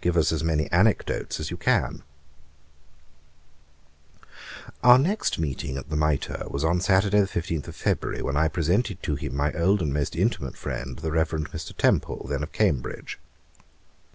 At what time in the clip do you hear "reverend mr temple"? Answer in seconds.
11.12-12.26